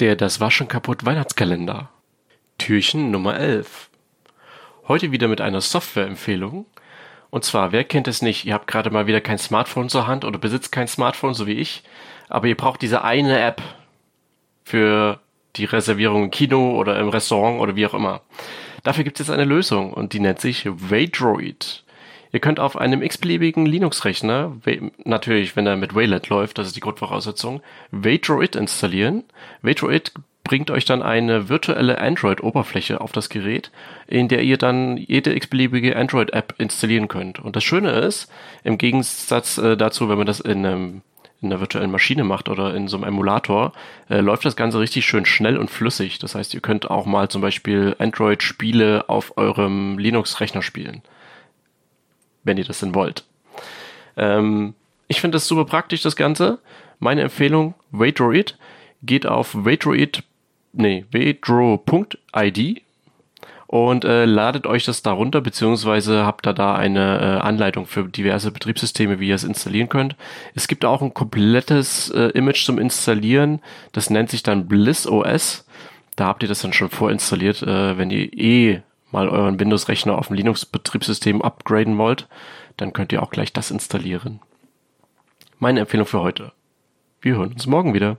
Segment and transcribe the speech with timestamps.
[0.00, 1.88] Der Das Waschen kaputt Weihnachtskalender.
[2.56, 3.90] Türchen Nummer 11.
[4.86, 6.66] Heute wieder mit einer Softwareempfehlung.
[7.30, 8.44] Und zwar, wer kennt es nicht?
[8.44, 11.54] Ihr habt gerade mal wieder kein Smartphone zur Hand oder besitzt kein Smartphone, so wie
[11.54, 11.82] ich.
[12.28, 13.60] Aber ihr braucht diese eine App
[14.62, 15.18] für
[15.56, 18.20] die Reservierung im Kino oder im Restaurant oder wie auch immer.
[18.84, 21.82] Dafür gibt es jetzt eine Lösung und die nennt sich Waydroid.
[22.32, 24.56] Ihr könnt auf einem x-beliebigen Linux-Rechner,
[25.04, 29.24] natürlich, wenn er mit Wayland läuft, das ist die Grundvoraussetzung, Waydroid installieren.
[29.62, 30.12] Waydroid
[30.44, 33.70] bringt euch dann eine virtuelle Android-Oberfläche auf das Gerät,
[34.06, 37.38] in der ihr dann jede x-beliebige Android-App installieren könnt.
[37.38, 38.30] Und das Schöne ist,
[38.64, 41.02] im Gegensatz äh, dazu, wenn man das in einem
[41.40, 43.72] in einer virtuellen Maschine macht oder in so einem Emulator,
[44.10, 46.18] äh, läuft das Ganze richtig schön schnell und flüssig.
[46.18, 51.02] Das heißt, ihr könnt auch mal zum Beispiel Android-Spiele auf eurem Linux-Rechner spielen
[52.44, 53.24] wenn ihr das denn wollt.
[54.16, 54.74] Ähm,
[55.08, 56.58] ich finde das super praktisch, das Ganze.
[56.98, 58.58] Meine Empfehlung, Waydroid,
[59.02, 60.22] geht auf Waydroid,
[60.72, 62.82] nee, waydro.id
[63.68, 68.04] und äh, ladet euch das da runter, beziehungsweise habt da da eine äh, Anleitung für
[68.08, 70.16] diverse Betriebssysteme, wie ihr es installieren könnt.
[70.54, 73.60] Es gibt auch ein komplettes äh, Image zum Installieren,
[73.92, 75.66] das nennt sich dann Bliss OS.
[76.16, 80.28] Da habt ihr das dann schon vorinstalliert, äh, wenn ihr eh mal euren Windows-Rechner auf
[80.28, 82.28] dem Linux-Betriebssystem upgraden wollt,
[82.76, 84.40] dann könnt ihr auch gleich das installieren.
[85.58, 86.52] Meine Empfehlung für heute.
[87.20, 88.16] Wir hören uns morgen wieder.